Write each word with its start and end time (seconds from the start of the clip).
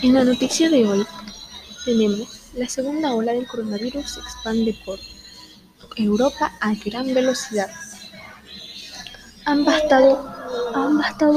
En 0.00 0.14
la 0.14 0.24
noticia 0.24 0.70
de 0.70 0.88
hoy 0.88 1.04
tenemos 1.84 2.28
la 2.54 2.66
segunda 2.66 3.12
ola 3.14 3.34
del 3.34 3.46
coronavirus 3.46 4.12
se 4.12 4.20
expande 4.20 4.74
por 4.86 4.98
Europa 5.96 6.50
a 6.60 6.72
gran 6.82 7.12
velocidad. 7.12 7.68
Han 9.44 9.66
bastado 9.66 10.32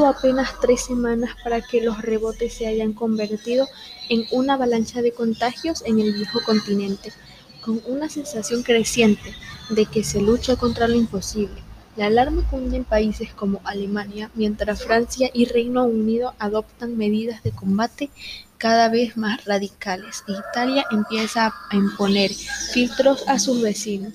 apenas 0.08 0.58
tres 0.62 0.86
semanas 0.86 1.32
para 1.44 1.62
que 1.62 1.82
los 1.82 2.02
rebotes 2.02 2.54
se 2.54 2.68
hayan 2.68 2.94
convertido 2.94 3.68
en 4.08 4.26
una 4.32 4.54
avalancha 4.54 5.02
de 5.02 5.12
contagios 5.12 5.84
en 5.86 6.00
el 6.00 6.14
viejo 6.14 6.40
continente, 6.46 7.12
con 7.60 7.82
una 7.88 8.08
sensación 8.08 8.64
creciente 8.64 9.36
de 9.70 9.86
que 9.86 10.06
se 10.06 10.22
lucha 10.22 10.56
contra 10.56 10.88
lo 10.88 10.96
imposible. 10.96 11.65
La 11.96 12.08
alarma 12.08 12.44
cunde 12.50 12.76
en 12.78 12.84
países 12.84 13.34
como 13.34 13.62
Alemania, 13.64 14.30
mientras 14.36 14.84
Francia 14.84 15.30
y 15.34 15.46
Reino 15.46 15.86
Unido 15.86 16.34
adoptan 16.40 16.98
medidas 16.98 17.42
de 17.44 17.52
combate 17.52 18.10
cada 18.58 18.90
vez 18.90 19.16
más 19.16 19.46
radicales 19.46 20.24
e 20.28 20.34
Italia 20.34 20.86
empieza 20.92 21.54
a 21.70 21.76
imponer 21.76 22.32
filtros 22.74 23.24
a 23.28 23.40
sus 23.40 23.62
vecinos. 23.62 24.14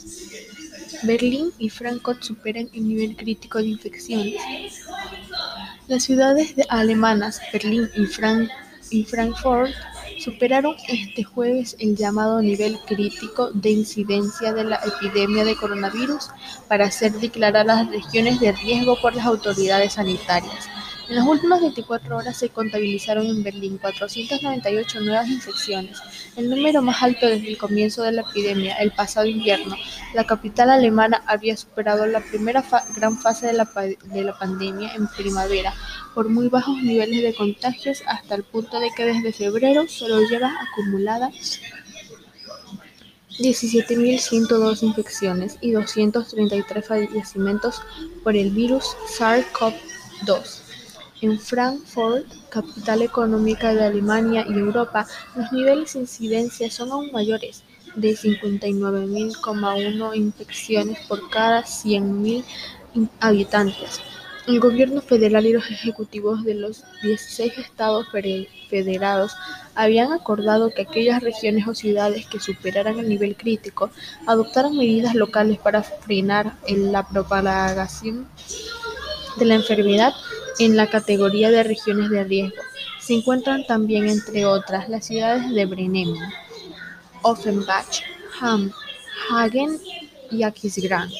Berlín 1.02 1.52
y 1.58 1.70
Frankfurt 1.70 2.22
superan 2.22 2.68
el 2.74 2.86
nivel 2.86 3.16
crítico 3.16 3.58
de 3.58 3.68
infecciones. 3.68 4.40
Las 5.88 6.04
ciudades 6.04 6.54
alemanas, 6.68 7.40
Berlín 7.52 7.88
y, 7.96 8.02
y 8.90 9.04
Frankfurt, 9.04 9.72
superaron 10.20 10.76
este 10.88 11.24
jueves 11.24 11.76
el 11.78 11.96
llamado 11.96 12.42
nivel 12.42 12.78
crítico 12.86 13.50
de 13.52 13.70
incidencia 13.70 14.52
de 14.52 14.64
la 14.64 14.76
epidemia 14.76 15.44
de 15.44 15.56
coronavirus 15.56 16.28
para 16.68 16.90
ser 16.90 17.12
declaradas 17.12 17.88
regiones 17.88 18.38
de 18.40 18.52
riesgo 18.52 18.96
por 19.00 19.14
las 19.14 19.26
autoridades 19.26 19.94
sanitarias. 19.94 20.68
En 21.10 21.16
las 21.16 21.26
últimas 21.26 21.60
24 21.60 22.18
horas 22.18 22.36
se 22.36 22.50
contabilizaron 22.50 23.26
en 23.26 23.42
Berlín 23.42 23.78
498 23.78 25.00
nuevas 25.00 25.26
infecciones, 25.26 25.98
el 26.36 26.48
número 26.48 26.82
más 26.82 27.02
alto 27.02 27.26
desde 27.26 27.48
el 27.48 27.58
comienzo 27.58 28.04
de 28.04 28.12
la 28.12 28.20
epidemia 28.20 28.76
el 28.76 28.92
pasado 28.92 29.26
invierno. 29.26 29.74
La 30.14 30.22
capital 30.22 30.70
alemana 30.70 31.20
había 31.26 31.56
superado 31.56 32.06
la 32.06 32.20
primera 32.20 32.64
gran 32.94 33.18
fase 33.18 33.48
de 33.48 33.54
la, 33.54 33.68
de 34.04 34.22
la 34.22 34.38
pandemia 34.38 34.94
en 34.94 35.08
primavera 35.08 35.74
por 36.14 36.28
muy 36.28 36.46
bajos 36.46 36.80
niveles 36.80 37.24
de 37.24 37.34
contagios 37.34 38.04
hasta 38.06 38.36
el 38.36 38.44
punto 38.44 38.78
de 38.78 38.90
que 38.96 39.06
desde 39.06 39.32
febrero 39.32 39.88
solo 39.88 40.20
lleva 40.28 40.52
acumuladas 40.62 41.60
17.102 43.40 44.84
infecciones 44.84 45.58
y 45.60 45.72
233 45.72 46.86
fallecimientos 46.86 47.82
por 48.22 48.36
el 48.36 48.50
virus 48.50 48.84
SARS-CoV-2. 49.18 50.59
En 51.22 51.38
Frankfurt, 51.38 52.26
capital 52.48 53.02
económica 53.02 53.74
de 53.74 53.84
Alemania 53.84 54.46
y 54.48 54.54
Europa, 54.54 55.06
los 55.36 55.52
niveles 55.52 55.92
de 55.92 56.00
incidencia 56.00 56.70
son 56.70 56.92
aún 56.92 57.12
mayores, 57.12 57.62
de 57.94 58.16
59.1 58.16 60.16
infecciones 60.16 60.98
por 61.06 61.28
cada 61.28 61.64
100.000 61.64 62.42
habitantes. 63.20 64.00
El 64.46 64.60
gobierno 64.60 65.02
federal 65.02 65.44
y 65.44 65.52
los 65.52 65.70
ejecutivos 65.70 66.42
de 66.42 66.54
los 66.54 66.84
16 67.02 67.58
estados 67.58 68.06
federados 68.70 69.36
habían 69.74 70.12
acordado 70.12 70.70
que 70.70 70.80
aquellas 70.82 71.22
regiones 71.22 71.68
o 71.68 71.74
ciudades 71.74 72.26
que 72.26 72.40
superaran 72.40 72.98
el 72.98 73.10
nivel 73.10 73.36
crítico 73.36 73.90
adoptaran 74.26 74.74
medidas 74.74 75.14
locales 75.14 75.58
para 75.58 75.82
frenar 75.82 76.56
la 76.66 77.06
propagación 77.06 78.26
de 79.36 79.44
la 79.44 79.56
enfermedad 79.56 80.14
en 80.58 80.76
la 80.76 80.88
categoría 80.88 81.50
de 81.50 81.62
regiones 81.62 82.10
de 82.10 82.24
riesgo. 82.24 82.62
Se 83.00 83.14
encuentran 83.14 83.66
también, 83.66 84.08
entre 84.08 84.44
otras, 84.44 84.88
las 84.88 85.06
ciudades 85.06 85.50
de 85.54 85.66
Bremen, 85.66 86.14
Offenbach, 87.22 88.02
Hamm, 88.40 88.70
Hagen 89.30 89.78
y 90.30 90.42
Aquisgrán. 90.42 91.10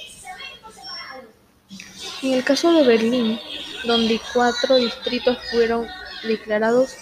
En 2.23 2.35
el 2.35 2.45
caso 2.45 2.73
de 2.73 2.85
Berlín, 2.85 3.41
donde 3.85 4.21
cuatro 4.35 4.77
distritos 4.77 5.39
fueron 5.51 5.87
declarados 6.27 6.95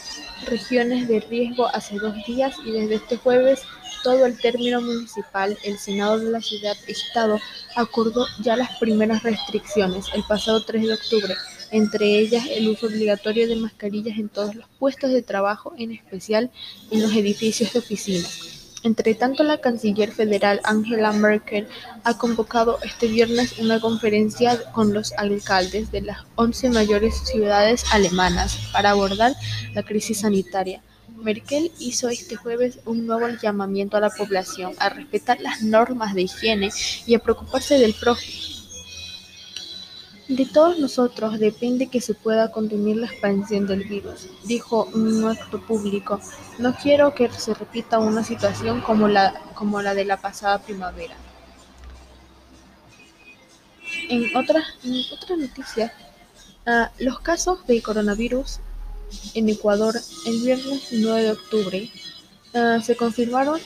regiones 0.47 1.09
de 1.09 1.21
riesgo 1.21 1.67
hace 1.75 1.97
dos 1.97 2.15
días 2.27 2.55
y 2.65 2.71
desde 2.71 2.97
este 2.97 3.17
jueves 3.17 3.63
todo 4.05 4.27
el 4.27 4.39
término 4.39 4.81
municipal, 4.81 5.59
el 5.65 5.79
Senado 5.79 6.19
de 6.19 6.31
la 6.31 6.41
ciudad-estado 6.41 7.41
acordó 7.75 8.27
ya 8.41 8.57
las 8.57 8.77
primeras 8.79 9.23
restricciones 9.23 10.07
el 10.15 10.23
pasado 10.25 10.63
3 10.65 10.87
de 10.87 10.95
octubre, 10.95 11.37
entre 11.71 12.19
ellas 12.19 12.47
el 12.51 12.69
uso 12.69 12.87
obligatorio 12.87 13.49
de 13.49 13.57
mascarillas 13.57 14.19
en 14.19 14.29
todos 14.29 14.55
los 14.55 14.67
puestos 14.79 15.11
de 15.11 15.23
trabajo, 15.23 15.75
en 15.79 15.93
especial 15.93 16.51
en 16.91 17.03
los 17.03 17.13
edificios 17.13 17.73
de 17.73 17.79
oficinas. 17.79 18.59
Entre 18.85 19.15
tanto, 19.15 19.43
la 19.43 19.61
canciller 19.61 20.13
federal 20.13 20.61
Angela 20.63 21.13
Merkel 21.13 21.67
ha 22.05 22.17
convocado 22.17 22.79
este 22.83 23.09
viernes 23.09 23.59
una 23.59 23.81
conferencia 23.81 24.71
con 24.73 24.95
los 24.95 25.13
alcaldes 25.15 25.91
de 25.91 26.03
las 26.03 26.19
once 26.37 26.71
mayores 26.71 27.15
ciudades 27.25 27.85
alemanas 27.93 28.57
para 28.73 28.91
abordar 28.91 29.35
la 29.75 29.83
crisis 29.83 30.21
sanitaria. 30.21 30.81
Merkel 31.17 31.73
hizo 31.81 32.09
este 32.09 32.37
jueves 32.37 32.79
un 32.85 33.07
nuevo 33.07 33.29
llamamiento 33.43 33.97
a 33.97 34.01
la 34.01 34.11
población 34.11 34.75
a 34.79 34.89
respetar 34.89 35.41
las 35.41 35.63
normas 35.63 36.15
de 36.15 36.23
higiene 36.23 36.71
y 37.07 37.15
a 37.15 37.19
preocuparse 37.19 37.79
del 37.79 37.95
prójimo. 37.95 38.48
De 40.29 40.45
todos 40.45 40.79
nosotros 40.79 41.39
depende 41.39 41.87
que 41.87 42.03
se 42.03 42.13
pueda 42.13 42.53
contener 42.53 42.97
la 42.97 43.07
expansión 43.07 43.67
del 43.67 43.85
virus, 43.85 44.29
dijo 44.45 44.85
un 44.93 45.27
acto 45.27 45.59
público. 45.59 46.21
No 46.59 46.75
quiero 46.75 47.15
que 47.15 47.31
se 47.31 47.55
repita 47.55 47.99
una 47.99 48.23
situación 48.23 48.83
como 48.83 49.09
la, 49.09 49.33
como 49.55 49.81
la 49.81 49.95
de 49.95 50.05
la 50.05 50.19
pasada 50.19 50.59
primavera. 50.59 51.17
En 54.11 54.37
otras 54.37 54.65
en 54.85 55.03
otra 55.15 55.37
noticia, 55.37 55.95
uh, 56.67 57.03
los 57.03 57.21
casos 57.21 57.67
de 57.67 57.81
coronavirus 57.81 58.61
en 59.33 59.49
Ecuador 59.49 59.95
el 60.27 60.41
viernes 60.43 60.89
9 60.93 61.23
de 61.23 61.31
octubre 61.33 61.91
uh, 62.53 62.83
se 62.83 62.97
confirmaron 62.97 63.59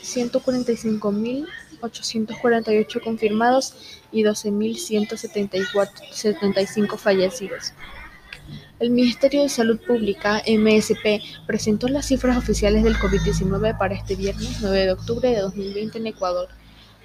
145.848 1.82 3.03
confirmados 3.03 3.75
y 4.12 4.22
12.175 4.22 6.98
fallecidos. 6.98 7.72
El 8.81 8.91
Ministerio 8.91 9.43
de 9.43 9.48
Salud 9.48 9.78
Pública, 9.78 10.43
MSP, 10.47 11.22
presentó 11.47 11.88
las 11.88 12.06
cifras 12.06 12.37
oficiales 12.37 12.82
del 12.82 12.97
COVID-19 12.97 13.78
para 13.78 13.94
este 13.94 14.16
viernes 14.16 14.59
9 14.60 14.87
de 14.87 14.93
octubre 14.93 15.28
de 15.28 15.41
2020 15.41 15.98
en 15.98 16.09
Ecuador. 16.09 16.48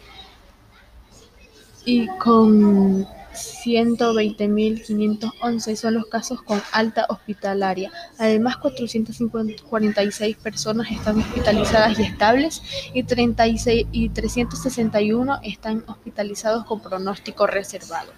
y 1.85 2.09
con 2.19 3.07
120.511 3.33 5.77
son 5.77 5.95
los 5.95 6.07
casos 6.07 6.43
con 6.43 6.61
alta 6.73 7.07
hospitalaria. 7.09 7.93
Además, 8.19 8.57
446 8.59 10.37
personas 10.37 10.91
están 10.91 11.19
hospitalizadas 11.19 11.99
y 11.99 12.03
estables 12.03 12.63
y, 12.95 13.03
36, 13.03 13.87
y 13.93 14.09
361 14.09 15.41
están 15.43 15.85
hospitalizados 15.87 16.65
con 16.65 16.81
pronóstico 16.81 17.47
reservado. 17.47 18.13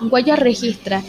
Guaya 0.00 0.34
registra 0.36 1.02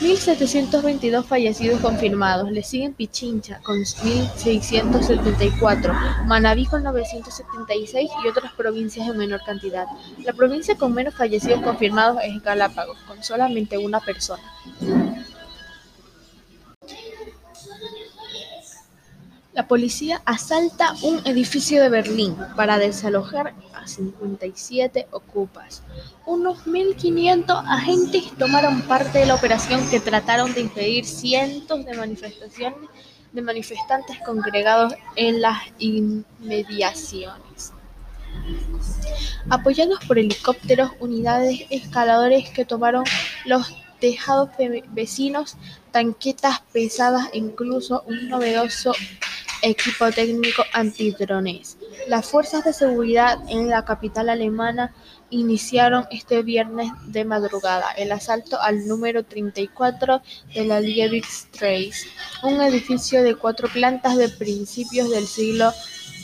1.722 0.00 1.24
fallecidos 1.24 1.80
confirmados, 1.80 2.50
le 2.50 2.62
siguen 2.62 2.92
Pichincha 2.92 3.60
con 3.62 3.78
1.674, 3.78 6.26
Manabí 6.26 6.66
con 6.66 6.82
976 6.82 8.10
y 8.24 8.28
otras 8.28 8.52
provincias 8.52 9.08
en 9.08 9.16
menor 9.16 9.40
cantidad. 9.46 9.86
La 10.22 10.34
provincia 10.34 10.76
con 10.76 10.92
menos 10.92 11.14
fallecidos 11.14 11.62
confirmados 11.62 12.18
es 12.22 12.42
Galápagos, 12.42 12.98
con 13.06 13.22
solamente 13.22 13.78
una 13.78 14.00
persona. 14.00 14.42
La 19.56 19.66
policía 19.66 20.20
asalta 20.26 20.94
un 21.00 21.26
edificio 21.26 21.80
de 21.82 21.88
Berlín 21.88 22.36
para 22.56 22.76
desalojar 22.76 23.54
a 23.72 23.88
57 23.88 25.08
ocupas. 25.12 25.82
Unos 26.26 26.66
1.500 26.66 27.64
agentes 27.66 28.24
tomaron 28.38 28.82
parte 28.82 29.20
de 29.20 29.24
la 29.24 29.34
operación 29.34 29.80
que 29.88 29.98
trataron 29.98 30.52
de 30.52 30.60
impedir 30.60 31.06
cientos 31.06 31.86
de 31.86 31.94
manifestaciones 31.94 32.90
de 33.32 33.40
manifestantes 33.40 34.18
congregados 34.26 34.92
en 35.14 35.40
las 35.40 35.56
inmediaciones. 35.78 37.72
Apoyados 39.48 40.00
por 40.06 40.18
helicópteros, 40.18 40.90
unidades 41.00 41.62
escaladores 41.70 42.50
que 42.50 42.66
tomaron 42.66 43.04
los 43.46 43.74
tejados 44.00 44.50
vecinos, 44.90 45.56
tanquetas 45.92 46.60
pesadas 46.74 47.30
e 47.32 47.38
incluso 47.38 48.04
un 48.06 48.28
novedoso 48.28 48.92
equipo 49.66 50.10
técnico 50.12 50.62
antidrones. 50.72 51.76
Las 52.08 52.30
fuerzas 52.30 52.64
de 52.64 52.72
seguridad 52.72 53.38
en 53.48 53.68
la 53.68 53.84
capital 53.84 54.28
alemana 54.28 54.94
iniciaron 55.30 56.06
este 56.10 56.42
viernes 56.42 56.90
de 57.06 57.24
madrugada 57.24 57.90
el 57.92 58.12
asalto 58.12 58.60
al 58.60 58.86
número 58.86 59.24
34 59.24 60.22
de 60.54 60.64
la 60.64 60.80
Liebigstraße, 60.80 62.08
un 62.44 62.60
edificio 62.60 63.22
de 63.24 63.34
cuatro 63.34 63.68
plantas 63.68 64.16
de 64.16 64.28
principios 64.28 65.10
del 65.10 65.26
siglo 65.26 65.72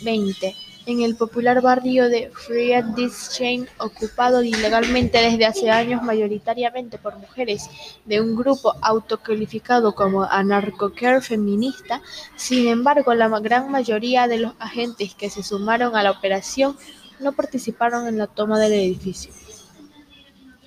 XX 0.03 0.62
en 0.87 1.02
el 1.02 1.17
popular 1.17 1.61
barrio 1.61 2.08
de 2.08 2.31
Friedrichshain, 2.31 3.69
ocupado 3.79 4.43
ilegalmente 4.43 5.19
desde 5.19 5.46
hace 5.46 5.70
años 5.70 6.02
mayoritariamente 6.02 6.99
por 6.99 7.19
mujeres 7.19 7.69
de 8.05 8.20
un 8.20 8.34
grupo 8.34 8.75
autocalificado 8.82 9.94
como 9.94 10.25
anarcho-care 10.25 11.20
feminista. 11.20 12.02
Sin 12.37 12.69
embargo, 12.69 13.14
la 13.14 13.29
gran 13.40 13.70
mayoría 13.70 14.26
de 14.26 14.38
los 14.38 14.55
agentes 14.58 15.14
que 15.14 15.31
se 15.31 15.43
sumaron 15.43 15.94
a 15.96 16.02
la 16.02 16.11
operación 16.11 16.76
no 17.20 17.32
participaron 17.32 18.08
en 18.08 18.19
la 18.19 18.26
toma 18.26 18.58
del 18.58 18.73
edificio. 18.73 19.32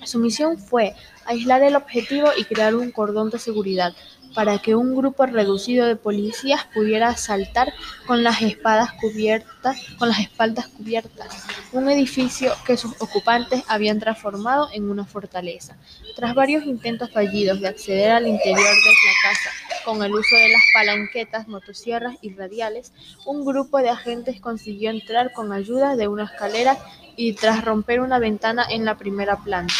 Su 0.04 0.18
misión 0.18 0.58
fue 0.58 0.94
aislar 1.24 1.62
el 1.62 1.76
objetivo 1.76 2.28
y 2.36 2.44
crear 2.44 2.74
un 2.74 2.92
cordón 2.92 3.30
de 3.30 3.38
seguridad 3.38 3.92
para 4.36 4.58
que 4.58 4.74
un 4.74 4.94
grupo 4.94 5.24
reducido 5.24 5.86
de 5.86 5.96
policías 5.96 6.66
pudiera 6.74 7.16
saltar 7.16 7.72
con 8.06 8.22
las 8.22 8.42
espadas 8.42 8.92
cubiertas, 9.00 9.78
con 9.98 10.10
las 10.10 10.20
espaldas 10.20 10.68
cubiertas, 10.68 11.46
un 11.72 11.88
edificio 11.88 12.52
que 12.66 12.76
sus 12.76 12.92
ocupantes 13.00 13.64
habían 13.66 13.98
transformado 13.98 14.68
en 14.74 14.90
una 14.90 15.06
fortaleza. 15.06 15.78
Tras 16.14 16.34
varios 16.34 16.64
intentos 16.64 17.10
fallidos 17.10 17.62
de 17.62 17.68
acceder 17.68 18.10
al 18.10 18.26
interior 18.26 18.58
de 18.58 18.64
la 18.64 19.32
casa 19.32 19.50
con 19.86 20.02
el 20.02 20.12
uso 20.12 20.36
de 20.36 20.50
las 20.50 20.62
palanquetas, 20.74 21.48
motosierras 21.48 22.16
y 22.20 22.34
radiales, 22.34 22.92
un 23.24 23.42
grupo 23.42 23.78
de 23.78 23.88
agentes 23.88 24.38
consiguió 24.38 24.90
entrar 24.90 25.32
con 25.32 25.50
ayuda 25.50 25.96
de 25.96 26.08
una 26.08 26.24
escalera 26.24 26.76
y 27.16 27.32
tras 27.32 27.64
romper 27.64 28.00
una 28.00 28.18
ventana 28.18 28.66
en 28.68 28.84
la 28.84 28.98
primera 28.98 29.36
planta. 29.36 29.74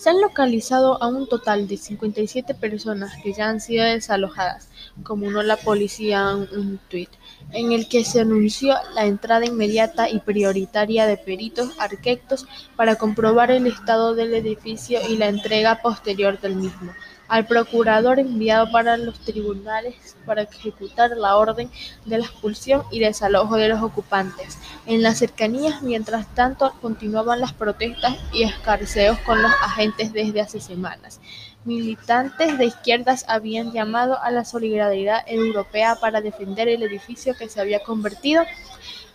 Se 0.00 0.08
han 0.08 0.22
localizado 0.22 1.02
a 1.02 1.08
un 1.08 1.28
total 1.28 1.68
de 1.68 1.76
57 1.76 2.54
personas 2.54 3.12
que 3.22 3.34
ya 3.34 3.50
han 3.50 3.60
sido 3.60 3.84
desalojadas, 3.84 4.70
comunicó 5.02 5.42
la 5.42 5.58
policía 5.58 6.30
en 6.30 6.58
un 6.58 6.80
tuit, 6.88 7.10
en 7.52 7.72
el 7.72 7.86
que 7.86 8.02
se 8.06 8.22
anunció 8.22 8.76
la 8.94 9.04
entrada 9.04 9.44
inmediata 9.44 10.08
y 10.08 10.20
prioritaria 10.20 11.04
de 11.04 11.18
peritos 11.18 11.78
arquitectos 11.78 12.46
para 12.76 12.96
comprobar 12.96 13.50
el 13.50 13.66
estado 13.66 14.14
del 14.14 14.32
edificio 14.32 15.00
y 15.06 15.18
la 15.18 15.28
entrega 15.28 15.82
posterior 15.82 16.40
del 16.40 16.56
mismo 16.56 16.94
al 17.30 17.46
procurador 17.46 18.18
enviado 18.18 18.72
para 18.72 18.96
los 18.96 19.20
tribunales 19.20 19.94
para 20.26 20.42
ejecutar 20.42 21.10
la 21.16 21.36
orden 21.36 21.70
de 22.04 22.18
la 22.18 22.24
expulsión 22.24 22.82
y 22.90 22.98
desalojo 22.98 23.56
de 23.56 23.68
los 23.68 23.80
ocupantes. 23.82 24.58
En 24.84 25.00
las 25.02 25.18
cercanías, 25.20 25.80
mientras 25.80 26.26
tanto, 26.34 26.74
continuaban 26.82 27.40
las 27.40 27.52
protestas 27.52 28.16
y 28.32 28.42
escarceos 28.42 29.16
con 29.20 29.40
los 29.40 29.52
agentes 29.62 30.12
desde 30.12 30.40
hace 30.40 30.60
semanas. 30.60 31.20
Militantes 31.64 32.58
de 32.58 32.64
izquierdas 32.64 33.24
habían 33.28 33.72
llamado 33.72 34.20
a 34.20 34.32
la 34.32 34.44
solidaridad 34.44 35.22
europea 35.28 35.94
para 36.00 36.20
defender 36.20 36.66
el 36.68 36.82
edificio 36.82 37.36
que 37.36 37.48
se 37.48 37.60
había 37.60 37.80
convertido 37.84 38.42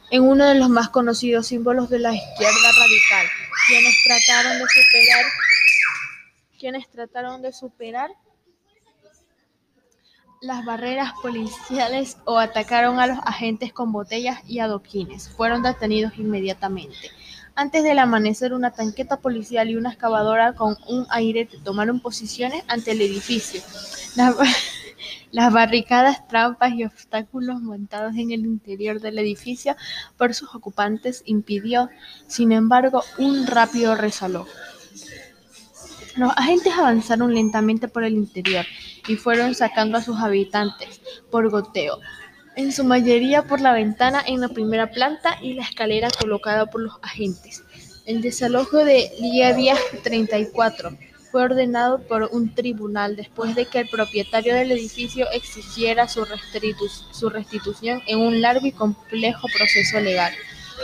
en 0.09 0.23
uno 0.23 0.45
de 0.45 0.56
los 0.56 0.69
más 0.69 0.88
conocidos 0.88 1.47
símbolos 1.47 1.89
de 1.89 2.00
la 2.00 2.13
izquierda 2.13 2.71
radical, 2.79 3.27
quienes 3.67 3.94
trataron 4.06 4.57
de 4.59 4.65
superar 4.69 5.25
quienes 6.57 6.90
trataron 6.90 7.42
de 7.42 7.54
superar 7.54 8.10
las 10.42 10.63
barreras 10.66 11.12
policiales 11.22 12.18
o 12.25 12.38
atacaron 12.38 13.00
a 13.00 13.07
los 13.07 13.18
agentes 13.24 13.74
con 13.74 13.92
botellas 13.92 14.42
y 14.48 14.60
adoquines. 14.60 15.30
Fueron 15.30 15.63
detenidos 15.63 16.18
inmediatamente. 16.18 17.12
Antes 17.56 17.84
del 17.84 18.00
amanecer, 18.00 18.54
una 18.54 18.72
tanqueta 18.72 19.18
policial 19.18 19.69
y 19.69 19.75
una 19.75 19.92
excavadora 19.92 20.54
con 20.54 20.78
un 20.88 21.07
aire 21.10 21.48
tomaron 21.63 22.00
posiciones 22.02 22.63
ante 22.68 22.92
el 22.92 23.01
edificio. 23.01 23.62
Las, 24.16 24.36
las, 25.31 25.54
barricadas, 25.54 26.28
trampas 26.28 26.74
y 26.74 26.84
obstáculos 26.84 27.62
montados 27.62 28.16
en 28.18 28.31
el 28.31 28.42
interior 28.42 29.00
del 29.00 29.19
edificio 29.19 29.75
por 30.18 30.34
sus 30.34 30.54
ocupantes 30.54 31.24
impidió, 31.25 31.90
sin 32.28 32.51
embargo, 32.51 33.04
un 33.18 33.48
rápido 33.48 33.96
resalojo. 33.96 34.50
Los 36.15 36.31
agentes 36.38 36.73
avanzaron 36.73 37.33
lentamente 37.33 37.89
por 37.89 38.06
el 38.06 38.13
interior 38.13 38.65
y 39.06 39.17
fueron 39.17 39.53
sacando 39.53 39.97
a 39.97 40.01
sus 40.01 40.17
habitantes 40.17 41.01
por 41.29 41.50
goteo, 41.50 42.00
en 42.56 42.71
su 42.71 42.85
mayoría 42.85 43.44
por 43.44 43.59
la 43.59 43.73
ventana 43.73 44.23
en 44.25 44.39
la 44.39 44.47
primera 44.47 44.91
planta 44.91 45.38
y 45.41 45.56
la 45.56 45.63
escalera 45.63 46.07
colocada 46.17 46.67
por 46.67 46.81
los 46.81 46.94
agentes. 47.01 47.63
El 48.06 48.21
desalojo 48.21 48.77
de 48.77 49.12
Liebia 49.19 49.75
34 50.03 50.97
fue 51.31 51.44
ordenado 51.44 52.00
por 52.00 52.29
un 52.31 52.56
tribunal 52.56 53.17
después 53.17 53.53
de 53.53 53.65
que 53.65 53.79
el 53.79 53.89
propietario 53.89 54.56
del 54.56 54.71
edificio 54.71 55.29
exigiera 55.31 56.07
su, 56.07 56.23
restitución 57.29 58.01
en 58.07 58.19
un 58.19 58.41
largo 58.41 58.65
y 58.65 58.71
complejo 58.71 59.50
proceso 59.53 60.00
legal. 60.00 60.31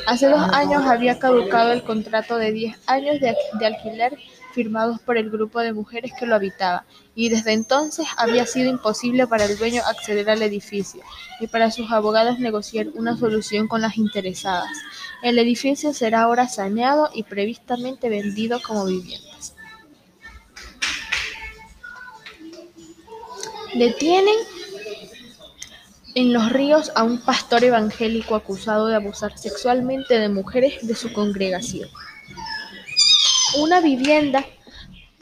Hace 0.07 0.27
dos 0.27 0.41
años 0.51 0.83
había 0.83 1.19
caducado 1.19 1.71
el 1.71 1.83
contrato 1.83 2.35
de 2.35 2.51
10 2.51 2.79
años 2.88 3.19
de 3.21 3.65
alquiler 3.65 4.17
firmados 4.51 5.00
por 5.01 5.17
el 5.17 5.29
grupo 5.29 5.60
de 5.60 5.74
mujeres 5.74 6.12
que 6.17 6.25
lo 6.25 6.36
habitaba, 6.36 6.86
y 7.15 7.29
desde 7.29 7.53
entonces 7.53 8.08
había 8.17 8.46
sido 8.46 8.70
imposible 8.70 9.27
para 9.27 9.46
el 9.46 9.58
dueño 9.58 9.81
acceder 9.86 10.29
al 10.29 10.41
edificio 10.41 11.01
y 11.39 11.48
para 11.48 11.72
sus 11.72 11.91
abogados 11.91 12.39
negociar 12.39 12.88
una 12.93 13.17
solución 13.17 13.67
con 13.67 13.81
las 13.81 13.98
interesadas. 13.98 14.70
El 15.24 15.39
edificio 15.39 15.93
será 15.93 16.22
ahora 16.22 16.48
saneado 16.48 17.10
y 17.13 17.24
previstamente 17.24 18.10
vendido 18.10 18.62
como 18.62 18.86
viviendas. 18.86 19.55
Detienen 23.74 24.36
en 26.15 26.34
los 26.34 26.51
ríos 26.51 26.91
a 26.96 27.03
un 27.03 27.20
pastor 27.20 27.63
evangélico 27.63 28.36
acusado 28.36 28.88
de 28.88 28.96
abusar 28.96 29.38
sexualmente 29.38 30.20
de 30.20 30.29
mujeres 30.29 30.86
de 30.86 30.96
su 30.96 31.13
congregación. 31.13 31.89
Una 33.58 33.81
vivienda 33.81 34.46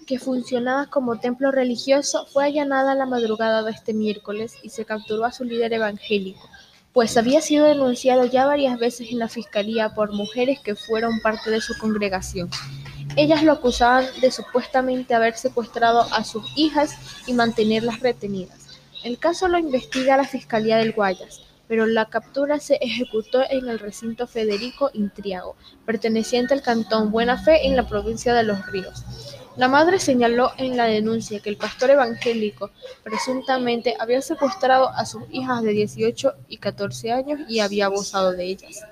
que 0.06 0.20
funcionaba 0.20 0.86
como 0.86 1.20
templo 1.20 1.52
religioso 1.52 2.28
fue 2.28 2.46
allanada 2.46 2.94
la 2.94 3.08
madrugada 3.08 3.64
de 3.64 3.72
este 3.72 3.92
miércoles 3.92 4.54
y 4.62 4.70
se 4.70 4.86
capturó 4.86 5.26
a 5.26 5.32
su 5.32 5.46
líder 5.46 5.74
evangélico, 5.74 6.48
pues 6.94 7.18
había 7.18 7.42
sido 7.42 7.66
denunciado 7.66 8.26
ya 8.26 8.46
varias 8.46 8.78
veces 8.78 9.10
en 9.10 9.18
la 9.18 9.30
fiscalía 9.30 9.96
por 9.96 10.14
mujeres 10.14 10.60
que 10.60 10.76
fueron 10.76 11.22
parte 11.22 11.50
de 11.50 11.60
su 11.60 11.76
congregación. 11.80 12.52
Ellas 13.16 13.42
lo 13.42 13.52
acusaban 13.52 14.06
de 14.22 14.30
supuestamente 14.30 15.16
haber 15.16 15.36
secuestrado 15.36 16.02
a 16.02 16.24
sus 16.24 16.44
hijas 16.56 17.24
y 17.26 17.34
mantenerlas 17.34 18.00
retenidas. 18.00 18.80
El 19.04 19.18
caso 19.18 19.48
lo 19.48 19.58
investiga 19.58 20.18
la 20.18 20.26
Fiscalía 20.26 20.78
del 20.78 20.94
Guayas 20.94 21.49
pero 21.70 21.86
la 21.86 22.06
captura 22.06 22.60
se 22.60 22.80
ejecutó 22.82 23.44
en 23.48 23.70
el 23.70 23.80
recinto 23.80 24.26
Federico 24.26 24.90
Intriago, 24.92 25.56
perteneciente 25.86 26.56
al 26.56 26.64
cantón 26.64 27.12
Buena 27.12 27.38
Fe 27.38 27.68
en 27.68 27.76
la 27.76 27.88
provincia 27.88 28.34
de 28.34 28.44
Los 28.44 28.66
Ríos. 28.66 29.06
La 29.56 29.68
madre 29.68 30.00
señaló 30.00 30.52
en 30.58 30.76
la 30.76 30.86
denuncia 30.86 31.40
que 31.42 31.50
el 31.50 31.58
pastor 31.58 31.92
evangélico 31.92 32.72
presuntamente 33.04 33.96
había 34.00 34.22
secuestrado 34.22 34.90
a 34.90 35.06
sus 35.06 35.24
hijas 35.30 35.62
de 35.62 35.72
18 35.72 36.34
y 36.48 36.58
14 36.58 37.12
años 37.12 37.40
y 37.48 37.60
había 37.60 37.86
abusado 37.86 38.32
de 38.32 38.46
ellas. 38.46 38.84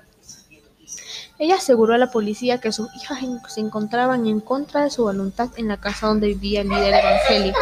Ella 1.40 1.54
aseguró 1.54 1.94
a 1.94 1.98
la 1.98 2.10
policía 2.10 2.58
que 2.58 2.72
sus 2.72 2.92
hijas 2.96 3.20
se 3.46 3.60
encontraban 3.60 4.26
en 4.26 4.40
contra 4.40 4.82
de 4.82 4.90
su 4.90 5.04
voluntad 5.04 5.50
en 5.56 5.68
la 5.68 5.76
casa 5.76 6.08
donde 6.08 6.26
vivía 6.28 6.62
el 6.62 6.68
líder 6.68 6.94
evangélico 6.94 7.60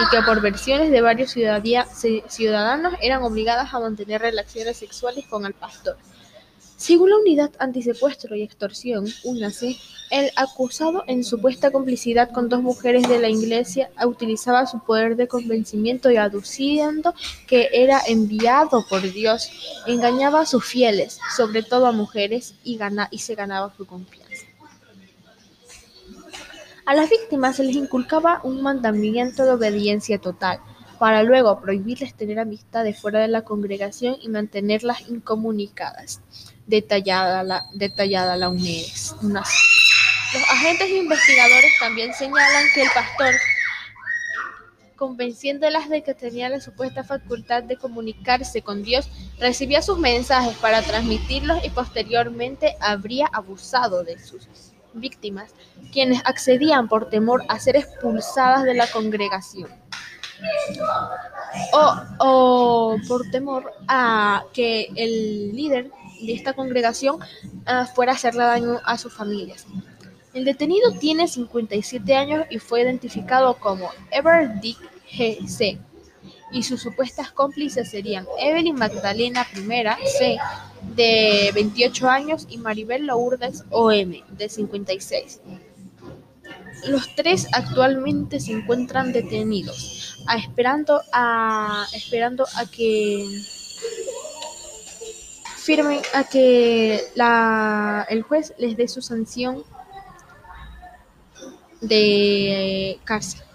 y 0.00 0.10
que 0.10 0.22
por 0.22 0.40
versiones 0.40 0.92
de 0.92 1.00
varios 1.00 1.32
ciudadanos 1.32 2.94
eran 3.00 3.24
obligadas 3.24 3.74
a 3.74 3.80
mantener 3.80 4.20
relaciones 4.20 4.76
sexuales 4.76 5.26
con 5.26 5.44
el 5.44 5.54
pastor. 5.54 5.96
Según 6.76 7.08
la 7.08 7.16
Unidad 7.16 7.52
Antisecuestro 7.58 8.36
y 8.36 8.42
Extorsión 8.42 9.06
(UNASE), 9.24 9.76
el 10.10 10.30
acusado, 10.36 11.04
en 11.06 11.24
supuesta 11.24 11.70
complicidad 11.70 12.30
con 12.30 12.50
dos 12.50 12.60
mujeres 12.62 13.08
de 13.08 13.18
la 13.18 13.30
iglesia, 13.30 13.90
utilizaba 14.04 14.66
su 14.66 14.80
poder 14.80 15.16
de 15.16 15.26
convencimiento 15.26 16.10
y, 16.10 16.16
aduciendo 16.16 17.14
que 17.46 17.70
era 17.72 18.02
enviado 18.06 18.84
por 18.88 19.00
Dios, 19.00 19.50
engañaba 19.86 20.42
a 20.42 20.46
sus 20.46 20.66
fieles, 20.66 21.18
sobre 21.34 21.62
todo 21.62 21.86
a 21.86 21.92
mujeres, 21.92 22.54
y 22.62 22.78
se 23.18 23.34
ganaba 23.34 23.72
su 23.74 23.86
confianza. 23.86 24.44
A 26.84 26.94
las 26.94 27.08
víctimas 27.08 27.56
se 27.56 27.64
les 27.64 27.74
inculcaba 27.74 28.42
un 28.44 28.62
mandamiento 28.62 29.44
de 29.44 29.52
obediencia 29.52 30.18
total, 30.18 30.60
para 30.98 31.22
luego 31.22 31.60
prohibirles 31.60 32.14
tener 32.14 32.38
amistades 32.38 32.98
fuera 32.98 33.20
de 33.20 33.28
la 33.28 33.42
congregación 33.42 34.16
y 34.20 34.28
mantenerlas 34.28 35.08
incomunicadas 35.08 36.20
detallada 36.66 37.42
la, 37.42 37.66
detallada 37.74 38.36
la. 38.36 38.48
Los 38.48 40.42
agentes 40.50 40.90
investigadores 40.90 41.70
también 41.78 42.12
señalan 42.12 42.64
que 42.74 42.82
el 42.82 42.88
pastor, 42.92 43.34
convenciéndolas 44.96 45.88
de 45.88 46.02
que 46.02 46.14
tenía 46.14 46.48
la 46.48 46.60
supuesta 46.60 47.04
facultad 47.04 47.62
de 47.62 47.76
comunicarse 47.76 48.62
con 48.62 48.82
Dios, 48.82 49.08
recibía 49.38 49.82
sus 49.82 49.98
mensajes 49.98 50.56
para 50.58 50.82
transmitirlos 50.82 51.64
y 51.64 51.70
posteriormente 51.70 52.76
habría 52.80 53.26
abusado 53.32 54.02
de 54.02 54.18
sus 54.18 54.48
víctimas, 54.94 55.52
quienes 55.92 56.20
accedían 56.24 56.88
por 56.88 57.10
temor 57.10 57.44
a 57.48 57.60
ser 57.60 57.76
expulsadas 57.76 58.64
de 58.64 58.74
la 58.74 58.86
congregación 58.88 59.68
o, 61.72 61.96
o 62.18 62.96
por 63.08 63.30
temor 63.30 63.72
a 63.88 64.44
que 64.52 64.88
el 64.96 65.54
líder 65.54 65.90
de 66.20 66.32
esta 66.32 66.52
congregación 66.52 67.16
uh, 67.16 67.86
fuera 67.94 68.12
a 68.12 68.14
hacerle 68.14 68.44
daño 68.44 68.80
a 68.84 68.98
sus 68.98 69.12
familias. 69.12 69.66
El 70.34 70.44
detenido 70.44 70.92
tiene 70.92 71.28
57 71.28 72.14
años 72.14 72.44
y 72.50 72.58
fue 72.58 72.82
identificado 72.82 73.54
como 73.54 73.90
Ever 74.10 74.60
Dick 74.60 74.78
G.C. 75.10 75.78
y 76.52 76.62
sus 76.62 76.82
supuestas 76.82 77.32
cómplices 77.32 77.90
serían 77.90 78.26
Evelyn 78.38 78.76
Magdalena 78.76 79.46
I 79.54 80.06
C. 80.06 80.38
de 80.94 81.50
28 81.54 82.08
años 82.08 82.46
y 82.50 82.58
Maribel 82.58 83.06
Lourdes 83.06 83.64
O.M. 83.70 84.22
de 84.28 84.48
56. 84.48 85.40
Los 86.86 87.14
tres 87.14 87.48
actualmente 87.52 88.38
se 88.38 88.52
encuentran 88.52 89.12
detenidos, 89.12 89.95
a 90.26 90.36
esperando, 90.36 91.00
a, 91.12 91.86
esperando 91.92 92.44
a 92.56 92.66
que 92.66 93.24
firmen 95.56 96.00
a 96.14 96.24
que 96.24 97.00
la, 97.14 98.06
el 98.08 98.22
juez 98.22 98.54
les 98.58 98.76
dé 98.76 98.86
su 98.88 99.02
sanción 99.02 99.64
de 101.80 102.98
cárcel. 103.04 103.45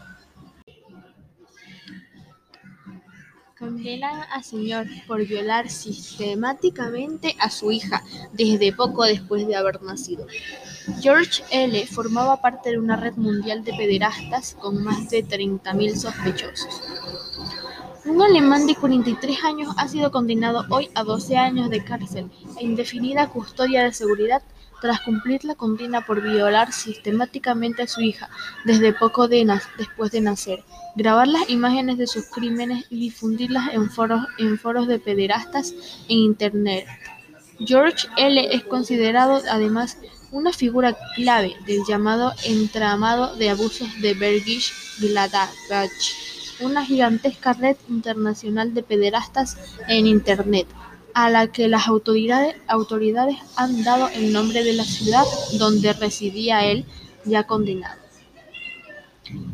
Condenan 3.61 4.23
a 4.33 4.41
señor 4.41 4.87
por 5.05 5.23
violar 5.23 5.69
sistemáticamente 5.69 7.35
a 7.37 7.51
su 7.51 7.71
hija 7.71 8.03
desde 8.33 8.73
poco 8.73 9.03
después 9.03 9.45
de 9.45 9.55
haber 9.55 9.83
nacido. 9.83 10.25
George 10.99 11.43
L. 11.51 11.85
formaba 11.85 12.41
parte 12.41 12.71
de 12.71 12.79
una 12.79 12.95
red 12.95 13.13
mundial 13.17 13.63
de 13.63 13.73
pederastas 13.73 14.57
con 14.59 14.83
más 14.83 15.11
de 15.11 15.23
30.000 15.23 15.95
sospechosos. 15.95 16.81
Un 18.03 18.19
alemán 18.23 18.65
de 18.65 18.73
43 18.73 19.43
años 19.43 19.75
ha 19.77 19.87
sido 19.87 20.11
condenado 20.11 20.65
hoy 20.71 20.89
a 20.95 21.03
12 21.03 21.37
años 21.37 21.69
de 21.69 21.83
cárcel 21.83 22.31
e 22.57 22.65
indefinida 22.65 23.29
custodia 23.29 23.83
de 23.83 23.93
seguridad 23.93 24.41
tras 24.81 25.01
cumplir 25.01 25.45
la 25.45 25.55
condena 25.55 26.05
por 26.05 26.21
violar 26.21 26.73
sistemáticamente 26.73 27.83
a 27.83 27.87
su 27.87 28.01
hija 28.01 28.29
desde 28.65 28.93
poco 28.93 29.27
después 29.27 30.11
de 30.11 30.21
nacer, 30.21 30.63
grabar 30.95 31.27
las 31.27 31.49
imágenes 31.49 31.97
de 31.97 32.07
sus 32.07 32.25
crímenes 32.25 32.85
y 32.89 32.99
difundirlas 32.99 33.73
en 33.73 33.89
foros, 33.89 34.25
en 34.37 34.57
foros 34.57 34.87
de 34.87 34.99
pederastas 34.99 35.73
en 36.09 36.17
Internet. 36.17 36.85
George 37.59 38.07
L. 38.17 38.53
es 38.53 38.63
considerado 38.63 39.41
además 39.49 39.97
una 40.31 40.51
figura 40.51 40.97
clave 41.15 41.55
del 41.65 41.81
llamado 41.87 42.33
entramado 42.43 43.35
de 43.35 43.49
abusos 43.49 43.89
de 44.01 44.13
Bergisch 44.13 44.73
Gladbach 44.99 45.91
una 46.61 46.85
gigantesca 46.85 47.53
red 47.53 47.75
internacional 47.89 48.73
de 48.73 48.83
pederastas 48.83 49.57
en 49.87 50.07
Internet, 50.07 50.67
a 51.13 51.29
la 51.29 51.47
que 51.47 51.67
las 51.67 51.87
autoridades, 51.87 52.55
autoridades 52.67 53.37
han 53.55 53.83
dado 53.83 54.09
el 54.09 54.33
nombre 54.33 54.63
de 54.63 54.73
la 54.73 54.83
ciudad 54.83 55.23
donde 55.57 55.93
residía 55.93 56.65
él, 56.65 56.85
ya 57.25 57.43
condenado. 57.43 58.01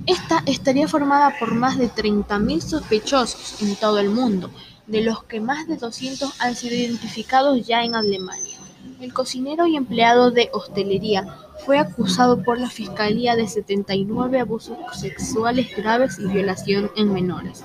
Esta 0.06 0.42
estaría 0.46 0.88
formada 0.88 1.38
por 1.38 1.54
más 1.54 1.78
de 1.78 1.90
30.000 1.90 2.62
sospechosos 2.62 3.62
en 3.62 3.76
todo 3.76 4.00
el 4.00 4.10
mundo, 4.10 4.50
de 4.88 5.02
los 5.02 5.24
que 5.24 5.40
más 5.40 5.68
de 5.68 5.78
200 5.78 6.42
han 6.42 6.56
sido 6.56 6.76
identificados 6.76 7.66
ya 7.68 7.84
en 7.84 7.94
Alemania. 7.94 8.58
El 9.00 9.14
cocinero 9.14 9.68
y 9.68 9.76
empleado 9.76 10.32
de 10.32 10.50
hostelería 10.54 11.28
fue 11.66 11.78
acusado 11.78 12.42
por 12.42 12.60
la 12.60 12.70
Fiscalía 12.70 13.36
de 13.36 13.48
setenta 13.48 13.94
y 13.94 14.06
nueve 14.06 14.40
abusos 14.40 14.78
sexuales 14.94 15.76
graves 15.76 16.18
y 16.18 16.26
violación 16.26 16.90
en 16.96 17.14
menores. 17.14 17.64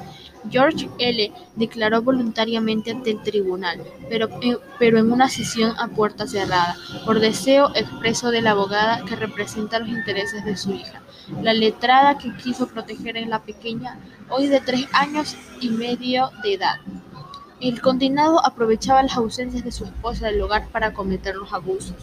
George 0.51 0.89
L. 0.99 1.33
declaró 1.57 2.03
voluntariamente 2.03 2.91
ante 2.91 3.11
el 3.11 3.23
tribunal, 3.23 3.81
pero, 4.09 4.29
eh, 4.43 4.59
pero, 4.79 4.99
en 4.99 5.13
una 5.13 5.29
sesión 5.29 5.75
a 5.79 5.89
puerta 5.89 6.27
cerrada, 6.27 6.77
por 7.05 7.21
deseo 7.21 7.71
expreso 7.75 8.31
de 8.31 8.43
la 8.43 8.53
abogada 8.53 9.05
que 9.05 9.17
representa 9.17 9.79
los 9.79 9.89
intereses 9.89 10.45
de 10.45 10.57
su 10.57 10.73
hija, 10.73 11.03
la 11.43 11.53
letrada 11.53 12.19
que 12.19 12.35
quiso 12.37 12.67
proteger 12.69 13.17
a 13.19 13.27
la 13.27 13.43
pequeña, 13.43 13.99
hoy 14.29 14.49
de 14.49 14.61
tres 14.61 14.87
años 14.93 15.37
y 15.61 15.71
medio 15.71 16.31
de 16.43 16.55
edad. 16.55 16.77
El 17.63 17.81
condenado 17.81 18.45
aprovechaba 18.45 19.05
las 19.05 19.17
ausencias 19.17 19.63
de 19.63 19.71
su 19.71 19.85
esposa 19.85 20.27
del 20.27 20.43
hogar 20.43 20.67
para 20.73 20.93
cometer 20.93 21.37
los 21.37 21.53
abusos. 21.53 21.95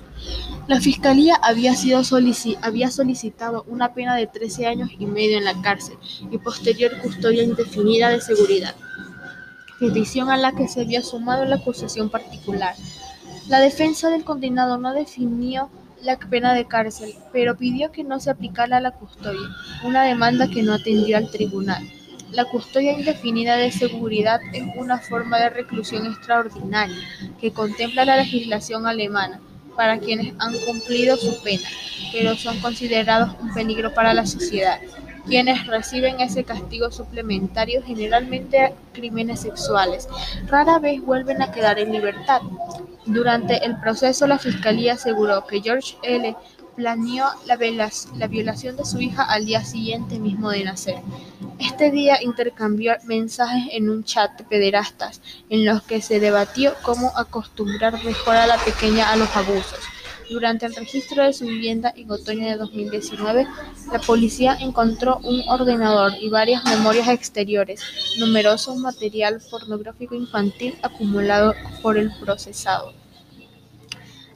La 0.68 0.80
fiscalía 0.80 1.36
había, 1.36 1.76
solicitado 1.76 3.66
una 3.68 3.94
pena 3.94 4.16
de 4.16 4.26
13 4.26 4.68
años 4.68 4.90
y 4.98 5.06
medio 5.06 5.38
en 5.38 5.44
la 5.44 5.62
cárcel 5.62 5.98
y 6.32 6.38
posterior 6.38 6.98
custodia 7.00 7.44
indefinida 7.44 8.08
de 8.08 8.22
seguridad, 8.22 8.74
petición 9.82 10.30
a 10.30 10.38
la 10.38 10.54
que 10.54 10.70
se 10.70 10.80
había 10.80 11.02
sumado 11.02 11.44
la 11.44 11.58
acusación 11.58 12.10
particular. 12.10 12.76
La 13.50 13.60
defensa 13.60 14.10
del 14.10 14.24
condenado 14.24 14.78
no 14.78 14.94
definió 14.94 15.70
la 16.02 16.18
pena 16.18 16.54
de 16.54 16.68
cárcel, 16.68 17.16
pero 17.34 17.58
pidió 17.58 17.92
que 17.92 18.06
no 18.06 18.22
se 18.22 18.30
aplicara 18.30 18.80
la 18.80 18.92
custodia, 18.92 19.50
una 19.84 20.04
demanda 20.04 20.48
que 20.48 20.64
no 20.64 20.74
atendió 20.74 21.18
al 21.18 21.30
tribunal. 21.30 21.86
La 22.32 22.46
custodia 22.46 22.94
indefinida 22.94 23.58
de 23.58 23.72
seguridad 23.72 24.40
es 24.54 24.64
una 24.76 25.00
forma 25.00 25.40
de 25.40 25.50
reclusión 25.50 26.06
extraordinaria 26.06 26.98
que 27.42 27.52
contempla 27.52 28.06
la 28.06 28.18
legislación 28.18 28.86
alemana 28.86 29.40
para 29.76 29.98
quienes 29.98 30.34
han 30.38 30.54
cumplido 30.60 31.18
su 31.18 31.42
pena, 31.42 31.68
pero 32.12 32.36
son 32.36 32.60
considerados 32.60 33.36
un 33.42 33.54
peligro 33.54 33.94
para 33.94 34.14
la 34.14 34.28
sociedad. 34.28 34.80
Quienes 35.26 35.66
reciben 35.68 36.20
ese 36.22 36.44
castigo 36.44 36.92
suplementario 36.92 37.82
generalmente 37.84 38.74
crímenes 38.94 39.42
sexuales, 39.42 40.08
rara 40.48 40.80
vez 40.80 41.02
vuelven 41.02 41.42
a 41.42 41.52
quedar 41.52 41.80
en 41.80 41.92
libertad. 41.92 42.42
Durante 43.06 43.66
el 43.66 43.80
proceso, 43.80 44.28
la 44.28 44.38
fiscalía 44.38 44.94
aseguró 44.94 45.46
que 45.48 45.62
George 45.62 45.96
L. 46.04 46.36
planeó 46.80 47.26
la, 47.46 47.58
violación 48.28 48.78
de 48.78 48.86
su 48.86 49.02
hija 49.02 49.24
al 49.24 49.46
día 49.46 49.66
siguiente 49.66 50.18
mismo 50.18 50.50
de 50.50 50.64
nacer. 50.64 50.96
Este 51.60 51.92
día 51.92 52.24
intercambió 52.24 52.94
mensajes 53.04 53.66
en 53.74 53.90
un 53.90 54.06
chat 54.06 54.38
de 54.38 54.46
pederastas, 54.46 55.20
en 55.50 55.66
los 55.66 55.84
que 55.84 56.02
se 56.02 56.22
debatió 56.22 56.74
cómo 56.82 57.12
acostumbrar 57.18 58.02
mejor 58.06 58.38
a 58.38 58.48
la 58.48 58.58
pequeña 58.60 59.12
a 59.12 59.18
los 59.18 59.28
abusos. 59.36 59.80
Durante 60.30 60.68
el 60.68 60.76
registro 60.76 61.26
de 61.26 61.34
su 61.34 61.48
vivienda 61.48 61.92
en 61.98 62.10
otoño 62.10 62.48
de 62.48 62.56
2019, 62.56 63.46
la 63.92 64.00
policía 64.00 64.56
encontró 64.62 65.18
un 65.18 65.44
ordenador 65.50 66.14
y 66.22 66.30
varias 66.30 66.64
memorias 66.64 67.10
exteriores, 67.10 67.82
numeroso 68.20 68.74
material 68.78 69.42
pornográfico 69.52 70.16
infantil 70.16 70.78
acumulado 70.82 71.54
por 71.82 71.98
el 71.98 72.10
procesado. 72.22 72.99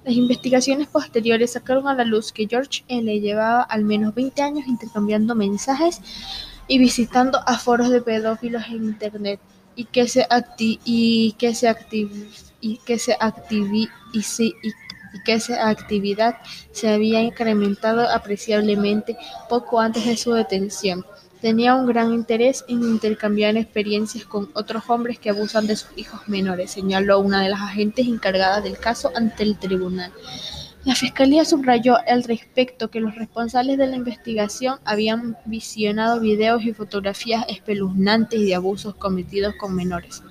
Las 0.06 0.16
investigaciones 0.16 0.88
posteriores 0.88 1.54
sacaron 1.54 1.88
a 1.88 1.96
la 1.96 2.04
luz 2.04 2.32
que 2.32 2.48
George 2.48 2.84
L. 2.88 3.20
llevaba 3.20 3.64
al 3.64 3.86
menos 3.86 4.14
20 4.14 4.42
años 4.42 4.68
intercambiando 4.68 5.34
mensajes 5.34 6.02
y 6.68 6.78
visitando 6.78 7.40
a 7.46 7.58
foros 7.58 7.90
de 7.90 8.02
pedófilos 8.02 8.64
en 8.68 8.84
Internet 8.84 9.40
y 9.76 9.86
que 9.86 10.08
se 10.08 10.28
y 10.58 11.34
que 11.38 11.56
se 11.56 11.76
y 12.62 12.78
que 12.78 12.98
se 13.00 13.18
y, 14.14 14.26
y 15.14 15.24
que 15.24 15.34
esa 15.34 15.70
actividad 15.70 16.38
se 16.72 16.90
había 16.90 17.22
incrementado 17.22 18.10
apreciablemente 18.10 19.18
poco 19.48 19.80
antes 19.80 20.06
de 20.06 20.18
su 20.18 20.34
detención. 20.34 21.06
Tenía 21.44 21.76
un 21.76 21.86
gran 21.86 22.14
interés 22.14 22.64
en 22.70 22.84
intercambiar 22.84 23.58
experiencias 23.58 24.24
con 24.24 24.50
otros 24.54 24.84
hombres 24.88 25.20
que 25.20 25.30
abusan 25.30 25.68
de 25.68 25.76
sus 25.76 25.90
hijos 25.98 26.22
menores, 26.30 26.72
señaló 26.72 27.20
una 27.20 27.44
de 27.44 27.50
las 27.50 27.60
agentes 27.60 28.08
encargadas 28.08 28.64
del 28.64 28.78
caso 28.78 29.12
ante 29.14 29.44
el 29.44 29.60
tribunal. 29.60 30.14
La 30.86 30.96
fiscalía 30.96 31.44
subrayó 31.44 31.98
al 32.08 32.24
respecto 32.24 32.90
que 32.90 33.02
los 33.02 33.16
responsables 33.16 33.78
de 33.78 33.88
la 33.88 33.98
investigación 33.98 34.80
habían 34.86 35.36
visionado 35.44 36.22
videos 36.22 36.64
y 36.64 36.72
fotografías 36.72 37.44
espeluznantes 37.50 38.40
de 38.40 38.56
abusos 38.56 38.96
cometidos 38.96 39.54
con 39.60 39.76
menores. 39.76 40.24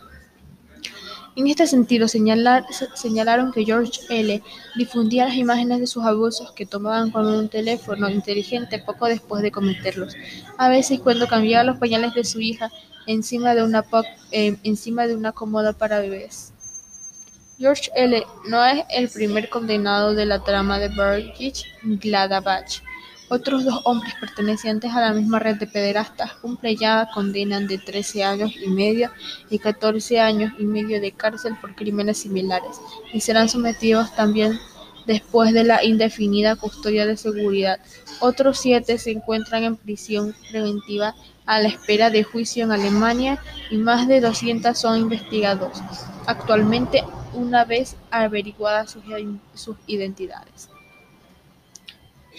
En 1.34 1.46
este 1.46 1.66
sentido, 1.66 2.08
señalaron 2.08 3.52
que 3.52 3.64
George 3.64 4.00
L. 4.10 4.42
difundía 4.76 5.24
las 5.26 5.36
imágenes 5.36 5.80
de 5.80 5.86
sus 5.86 6.04
abusos 6.04 6.52
que 6.52 6.66
tomaban 6.66 7.10
con 7.10 7.26
un 7.26 7.48
teléfono 7.48 8.10
inteligente 8.10 8.78
poco 8.78 9.06
después 9.06 9.42
de 9.42 9.50
cometerlos, 9.50 10.14
a 10.58 10.68
veces 10.68 11.00
cuando 11.00 11.26
cambiaba 11.26 11.64
los 11.64 11.78
pañales 11.78 12.12
de 12.12 12.24
su 12.24 12.40
hija 12.40 12.70
encima 13.06 13.54
de 13.54 13.62
una, 13.64 13.84
eh, 14.30 14.56
encima 14.62 15.06
de 15.06 15.16
una 15.16 15.32
cómoda 15.32 15.72
para 15.72 16.00
bebés. 16.00 16.52
George 17.58 17.90
L. 17.94 18.22
no 18.48 18.64
es 18.66 18.84
el 18.90 19.08
primer 19.08 19.48
condenado 19.48 20.14
de 20.14 20.26
la 20.26 20.44
trama 20.44 20.78
de 20.78 20.88
Burgess 20.88 21.64
Gladabach. 21.82 22.82
Otros 23.34 23.64
dos 23.64 23.80
hombres 23.84 24.12
pertenecientes 24.20 24.92
a 24.92 25.00
la 25.00 25.14
misma 25.14 25.38
red 25.38 25.56
de 25.56 25.66
pederastas 25.66 26.34
cumplen 26.34 26.76
ya 26.76 27.08
condenan 27.14 27.66
de 27.66 27.78
13 27.78 28.24
años 28.24 28.52
y 28.62 28.68
medio 28.68 29.10
y 29.48 29.58
14 29.58 30.20
años 30.20 30.52
y 30.58 30.64
medio 30.64 31.00
de 31.00 31.12
cárcel 31.12 31.56
por 31.58 31.74
crímenes 31.74 32.18
similares 32.18 32.78
y 33.10 33.20
serán 33.20 33.48
sometidos 33.48 34.14
también 34.14 34.58
después 35.06 35.54
de 35.54 35.64
la 35.64 35.82
indefinida 35.82 36.56
custodia 36.56 37.06
de 37.06 37.16
seguridad. 37.16 37.80
Otros 38.20 38.58
siete 38.58 38.98
se 38.98 39.12
encuentran 39.12 39.64
en 39.64 39.76
prisión 39.76 40.36
preventiva 40.50 41.14
a 41.46 41.58
la 41.58 41.68
espera 41.68 42.10
de 42.10 42.24
juicio 42.24 42.64
en 42.64 42.72
Alemania 42.72 43.42
y 43.70 43.78
más 43.78 44.08
de 44.08 44.20
200 44.20 44.76
son 44.76 45.00
investigados 45.00 45.80
actualmente 46.26 47.02
una 47.32 47.64
vez 47.64 47.96
averiguadas 48.10 48.94
sus 49.54 49.76
identidades. 49.86 50.68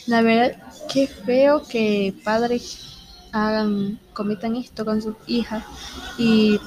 La 0.07 0.21
verdad, 0.21 0.57
qué 0.91 1.07
feo 1.07 1.63
que 1.63 2.13
padres 2.23 2.97
hagan, 3.31 3.99
cometan 4.13 4.55
esto 4.55 4.85
con 4.85 5.01
sus 5.01 5.15
hijas. 5.27 5.63
Y 6.17 6.59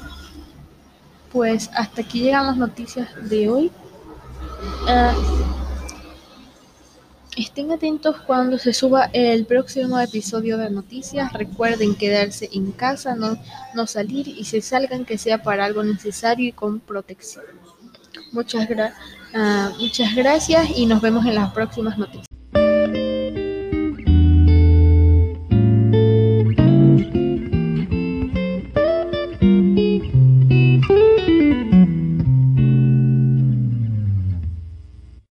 pues 1.33 1.71
hasta 1.75 2.03
aquí 2.03 2.21
llegan 2.21 2.47
las 2.47 2.57
noticias 2.57 3.09
de 3.29 3.49
hoy. 3.49 3.71
Ah, 4.89 5.15
estén 7.37 7.71
atentos 7.71 8.17
cuando 8.27 8.59
se 8.59 8.73
suba 8.73 9.11
el 9.13 9.45
próximo 9.45 9.99
episodio 10.01 10.57
de 10.57 10.71
noticias. 10.71 11.33
Recuerden 11.33 11.95
quedarse 11.95 12.49
en 12.53 12.73
casa, 12.73 13.15
no, 13.15 13.39
no 13.75 13.87
salir 13.87 14.29
y 14.29 14.45
si 14.45 14.61
salgan 14.63 15.05
que 15.05 15.19
sea 15.19 15.43
para 15.43 15.65
algo 15.65 15.83
necesario 15.83 16.49
y 16.49 16.53
con 16.53 16.81
protección. 16.81 17.45
Muchas, 18.33 18.69
uh, 18.69 19.79
muchas 19.79 20.15
gracias 20.15 20.71
y 20.75 20.87
nos 20.87 21.01
vemos 21.01 21.27
en 21.27 21.35
las 21.35 21.53
próximas 21.53 21.99
noticias. 21.99 22.36